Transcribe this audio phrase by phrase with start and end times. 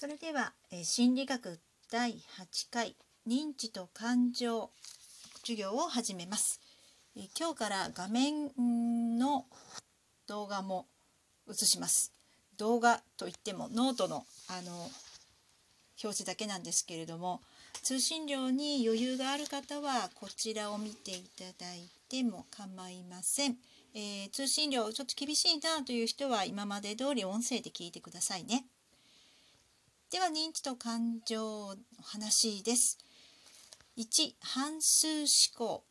[0.00, 2.96] それでは、え、心理学第8回
[3.28, 4.70] 認知と感情
[5.42, 6.58] 授業を始めます、
[7.14, 8.48] え、今日から画面
[9.18, 9.44] の
[10.26, 10.86] 動画も
[11.50, 12.14] 映します。
[12.56, 14.72] 動画といってもノートのあの
[16.02, 17.42] 表示だけなんですけれども
[17.82, 23.58] 通信料に余裕がある方はこちらを見ていただいても構いません、
[23.92, 28.64] えー、通信料ちょっと厳しいなという人は今まで通り音声で聞いてくださいね。
[30.10, 32.98] では認知と感情の話です。
[33.96, 35.84] 1反芻思考。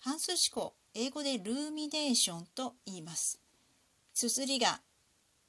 [0.00, 0.72] 反芻思考。
[0.94, 3.38] 英語で rumination と言います。
[4.14, 4.80] 綴りが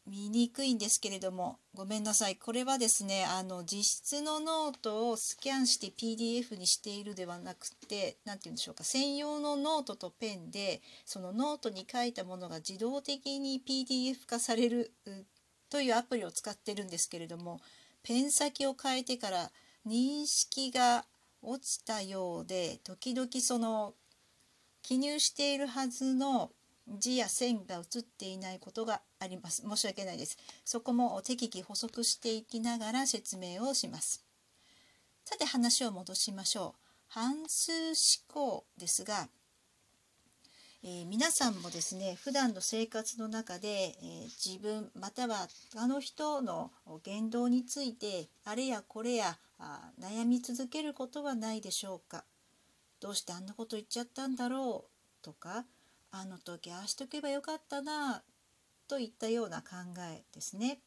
[0.05, 1.57] 見にくいんですけれども。
[1.73, 2.35] ごめんなさい。
[2.35, 8.83] これはですねあの自筆のノートをスキャンして PDF にしているではなくて何て言うんでしょうか。
[8.83, 14.91] 専用のノートとペンでそのノートに書いたものが自動的に PDF 化される
[15.73, 17.59] というアプリを使ってるんですけれども
[18.03, 19.49] ペン先を変えてから
[19.87, 21.03] 認識が
[21.41, 23.95] 落ちたようで時々その
[24.83, 26.51] 記入しているはずの
[26.87, 29.63] 字や線が映っていないことがあります。
[29.67, 30.37] 申し訳ないです。
[30.63, 34.23] そこも適宜補足していきながら説明をします。
[35.25, 36.81] さて話を戻しましょう。
[37.07, 37.95] 半数思
[38.27, 39.27] 考ですが
[40.85, 46.71] えー、皆さんもですね普段の生活の中で、えー、自分または他の人の
[47.05, 52.25] 言動についてあれやこれやあ悩み続けることはないでしょうか
[52.99, 55.63] どうしてあんなこと言っちゃったんだろうとか
[56.11, 58.21] あの時ああしとけばよかったな
[58.89, 59.67] といったような考
[60.11, 60.79] えですね。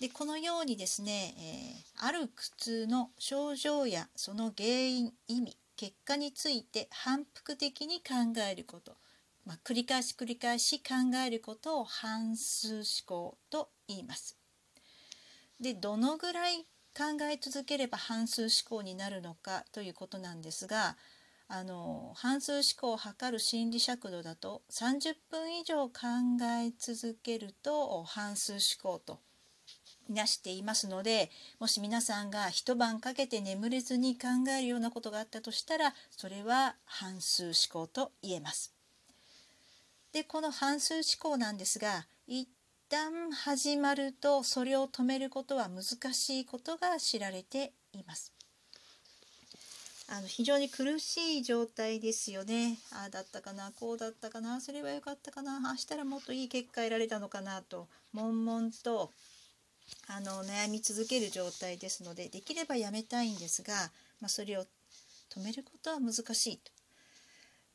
[0.00, 8.96] でこのようにですね、えー、ある苦痛の症状やその原因意味結果について反復的に考えること、
[9.44, 14.36] まあ、繰り返し繰り返し考えることを反数思考と言います。
[15.60, 16.66] でどのぐらい
[16.96, 20.96] 考え続ければ反数思考になるのかということなんですが
[21.48, 25.92] あの反数思考を測る心理尺度だと30分以上考
[26.64, 29.20] え続けると反数思考と
[30.08, 38.72] なしていますのでもし皆さんが一晩かけて眠れずに考えるようなことがあったとしたらそれは反数思考と言えます。
[40.12, 42.48] でこの反数思考なんですが一
[42.88, 48.32] 旦始まるとそれを止めることは難しいことが知られています。
[50.08, 52.78] あの非常に苦しい状態ですよね。
[52.92, 59.10] ああだったかなこうだったかなすればよかったかなあしたらもっといい結果得られたのかなと悶々と
[60.08, 63.74] あの悩み続ける状態ですのでできればやめたいんですが、
[64.20, 64.64] まあ、それを
[65.30, 66.72] 止めることは難しいと。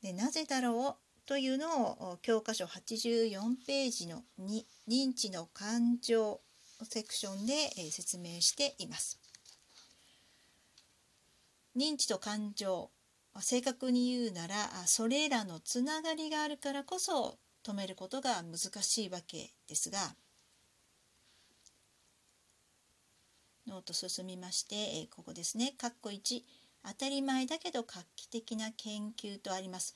[0.01, 6.41] でなぜだろうというのを教科書84ページの2認知の感情
[6.83, 9.19] セクションで説明しています。
[11.75, 12.89] 認知と感情
[13.39, 20.15] 正確に言うならそれらのつながりがあるからこそ止めることが難しいわけですが
[23.67, 25.75] ノート進みまして、えここですね。
[25.77, 26.41] 括弧1
[26.83, 29.95] 当たり前だけど画期的な研究とあります。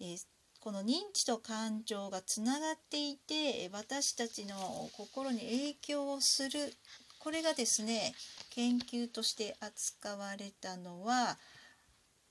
[0.00, 0.16] え
[0.60, 6.74] この認知と感情がつながっていて私たちの心に影響をする
[7.20, 8.14] これがですね
[8.50, 11.38] 研究として扱われたのは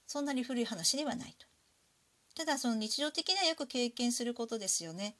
[0.05, 1.47] そんなに古い話ではないと。
[2.35, 5.15] ただその日常的にはよく経験することですよね。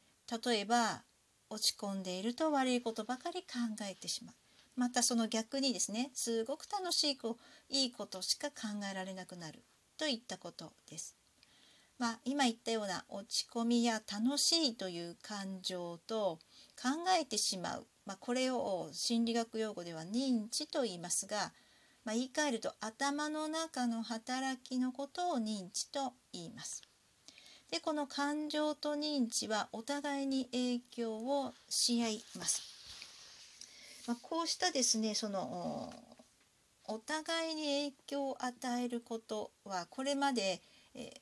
[0.46, 1.04] 例えば
[1.50, 3.58] 落ち込んでいると悪いことばかり考
[3.90, 4.36] えてしまう。
[4.76, 7.38] またその逆にですねすごく楽しいこ
[7.70, 9.64] いいことしか考えられなくなる
[9.98, 11.16] といったことです。
[11.98, 16.40] まあ、今言ったような落ち込みや楽しいという感情と
[16.76, 21.54] 考えてしまう、まあ、これを心理学用語では認知と言いますが、
[22.04, 26.82] まあ、言い換えると頭の中の働きのことを認知と言います。
[27.72, 32.75] でこの感情と認知はお互いに影響をし合います。
[34.08, 35.92] まあ、こうしたですねその
[36.88, 40.62] お互いに影響を与えることはこれまで、
[40.94, 41.22] え、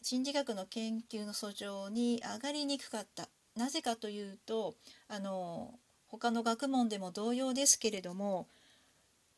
[0.00, 3.28] 心理学の研究の訴状に上がりにくかった。
[3.56, 4.74] なぜかというと
[5.08, 5.74] あの
[6.08, 8.48] 他の学問でも同様ですけれども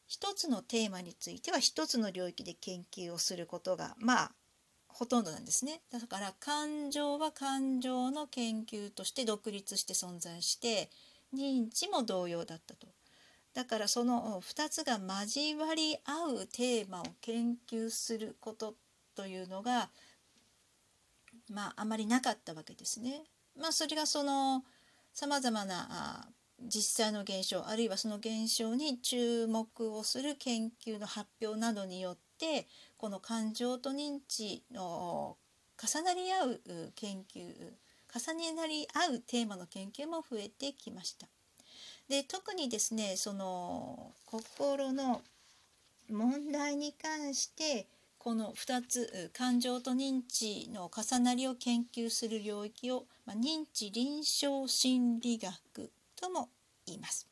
[0.07, 4.33] 一つのテーマについては一つの領域で研究をすることがまあ
[4.89, 5.81] ほとんどなんですね。
[5.93, 10.91] だから感情は感情の研究として独立して存在して
[11.35, 12.87] 認知も同様だったと。
[13.55, 18.75] だからその2つが交わり合うテーマを研究すること
[19.17, 19.91] というのが
[21.51, 23.25] まああまりなかったわけですね。
[23.59, 24.65] まあ、それがその
[25.13, 26.29] さまざまな
[26.61, 32.67] 実際の現象あるいはその現象に注目をする研究の発表などによって
[32.97, 35.37] この感情と認知の
[35.81, 36.61] 重なり合う
[36.95, 37.73] 研究
[38.15, 41.29] 重なり合うテーマの研究も増えてきました。
[42.09, 45.23] で特にですねその心の
[46.11, 47.87] 問題に関して
[48.19, 56.49] この2つ感情と認知の重なりを研究する領域を、まあ、認知臨床心理学とも
[56.87, 57.29] 言います。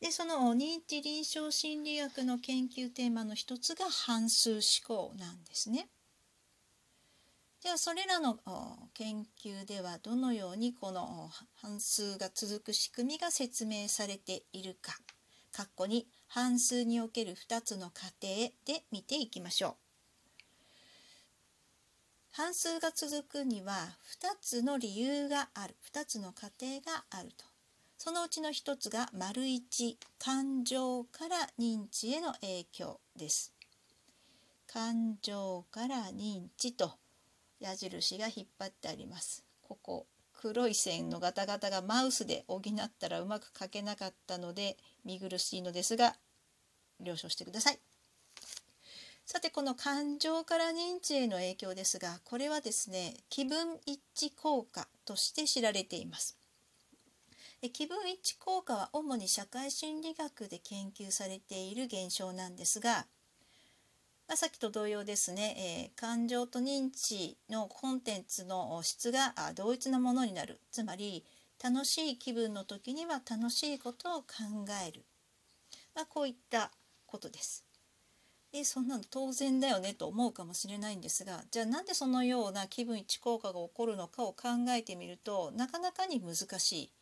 [0.00, 5.88] でその認知臨床心理学の研究テーマの一つが反数思考なんですね。
[7.62, 8.40] ではそれらの
[8.92, 14.92] 研究ではどのようにこの半数が続く仕組みが説明されているか。
[15.54, 19.74] 括弧に半数における2つの過程で見ていきましょう。
[22.32, 25.76] 半数が続くには2つの理由がある。
[25.92, 27.44] 2つの過程があると。
[27.96, 33.52] そのうちの1つが丸1感情から認知への影響です。
[34.66, 36.94] 感情から認知と
[37.62, 39.44] 矢印が引っ張ってあります。
[39.62, 42.62] ここ黒い線のガタガタがマウスで補っ
[42.98, 46.16] たらうまく書けなかったので見苦しいのですが
[46.98, 47.78] 了承してください。
[49.24, 56.36] さてこの感情から認知への影響ですがこれはですね気分一致効果として知られています。
[57.72, 63.06] 気分一致効果は主に社会心理学で研究されている現象なんですが
[64.28, 71.24] まあ、さっきと同様ですね、えー、感情と認知のコンテンツの質が同一なものになるつまり
[71.62, 74.26] 楽しい気分の時には楽しいことを考
[74.86, 75.04] える、
[75.94, 76.70] まあ、こういった
[77.06, 77.64] ことです。
[78.52, 86.92] でそんなの当然だよねと思うかもしれないんですがじゃあなんでそのような気分一致効果が起こるのかを考えてみるとなかなかに難しい。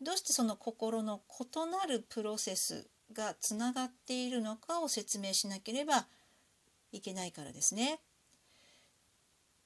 [0.00, 6.06] どうしてその心の異なるプロセスがつながっているのかを説明しなければ
[6.92, 8.00] いけないからですね。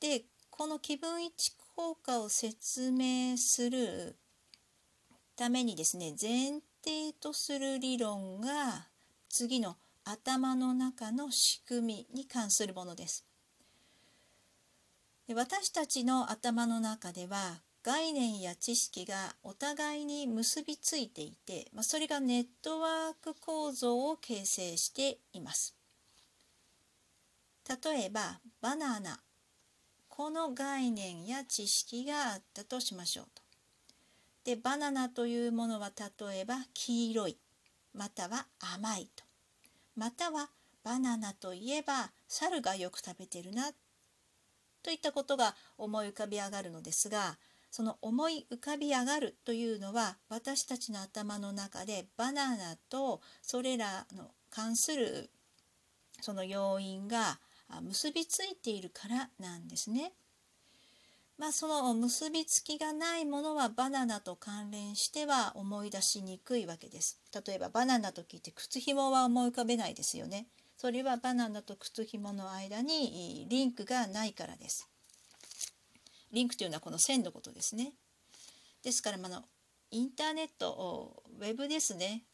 [0.01, 4.17] でこの気分一効果を説明する
[5.37, 8.87] ためにですね前提とする理論が
[9.29, 13.25] 次の頭の中の仕組みに関するものです。
[15.27, 25.75] で私たちの頭の中では概念や知識がお互いに結びついていて、まあ、それがネットワーク構造を形成しています。
[27.69, 29.21] 例えばバナナ
[30.09, 33.43] この概念や知識があったとしましょうと。
[34.45, 37.37] でバナナというものは例えば黄色い
[37.95, 39.25] または甘いと
[39.95, 40.49] または
[40.83, 43.73] バナナといえば猿がよく食べてるな
[44.83, 47.37] といったことが思い浮かび上がるのですが
[47.71, 55.31] その思い浮かび上がるというのは私たちの頭の中でバナナとそれらの関する
[56.21, 57.39] その要因が
[57.83, 60.13] 結びついているからなんですね。
[61.37, 67.21] まあ、その結びつきがないものはバナナと関連しては思い出しにくいわけです。
[67.47, 70.49] 例えばバナナと聞いて靴紐は思い浮かべないですよね。
[70.77, 74.89] それはバナナと靴紐の間にリンクがないからです。
[76.33, 77.93] リンクというのはこの線のことですね。
[78.83, 79.45] ですから、あの
[79.91, 82.25] インターネットウェブですね。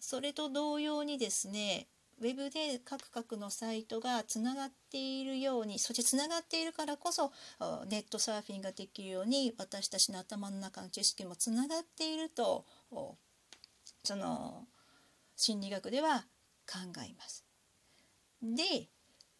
[0.00, 1.86] それと同様にですね
[2.20, 7.32] ウェブで各々のサイトがつながっているようにそしてつながっているからこそ
[7.88, 12.66] ネットサーフィンができるように私たちの頭の中の知識もつながっていると
[14.04, 14.64] その
[15.36, 16.24] 心理学では
[16.66, 17.44] 考えます。
[18.42, 18.88] で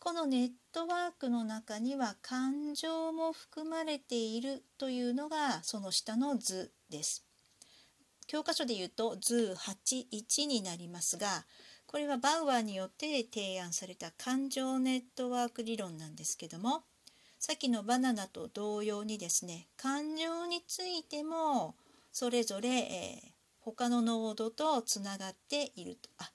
[0.01, 7.27] このネットワークの中には感情も含まれているというのがその下の図です。
[8.27, 11.45] 教科書で言うと図81になりますが
[11.87, 16.85] これはバウアーによって提案された感情ネットワーク理論なんですけども
[17.39, 21.75] さっきのバナナと同様にですね感情についても
[22.13, 23.29] それぞれ、えー、
[23.59, 26.31] 他のノードとつながっているとあ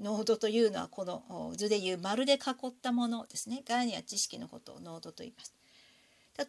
[0.00, 2.36] ノードというのはこの図でいう丸で囲
[2.68, 3.62] ったものですね。
[3.66, 5.54] 概念や知識のことをノードと言います。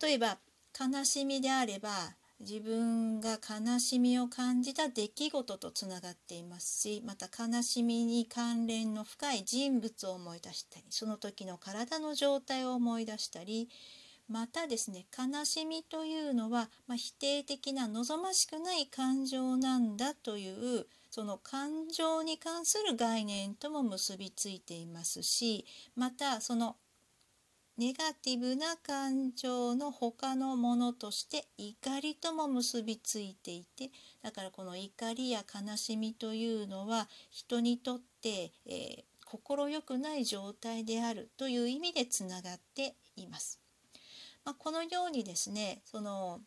[0.02, 0.38] 例えば
[0.80, 1.92] 悲しみであれば
[2.40, 13.70] 自分が悲しみを感じた出来事とつながっていますしまた悲しみに関連の深い人物を思い出したりその時の体の状態を思い出したり
[14.28, 25.66] またですね悲しみというのは、まあ、否定的な望ましくない感情なんだというその感情に関する概念とも結びついていますし
[25.96, 26.78] またその
[27.78, 33.90] ネガティブな感情の他のものとして怒りとも結びついていて
[34.24, 43.60] だからこの怒りや悲しみというのは人にとって、えー、くない状態であるという意味でつながっています。
[44.46, 46.40] まあ、このようにですねその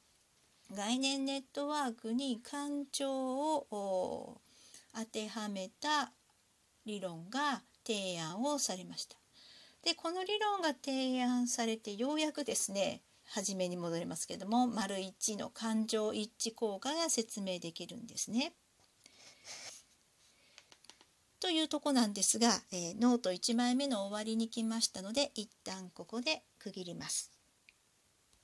[0.72, 4.40] 概念ネットワークに感情を
[4.94, 6.12] 当てはめた
[6.86, 9.16] 理論が提案をされました。
[9.82, 18.52] でこの理論が提案されてようやくですね初めに戻りますけども丸1の感情一致効果が説明できるんですね。
[21.40, 27.33] というとこなんですが、えー、ノート1枚目の終わりに来ましたので一旦ここで区切ります。